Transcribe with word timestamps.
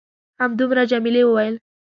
همدومره؟ 0.41 0.81
جميلې 0.91 1.23
وويل:. 1.25 1.55